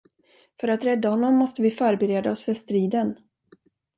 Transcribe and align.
För 0.59 0.67
att 0.67 0.83
rädda 0.83 1.09
honom 1.09 1.35
måste 1.35 1.61
vi 1.61 1.71
förbereda 1.71 2.31
oss 2.31 2.43
för 2.43 2.53
striden. 2.53 3.17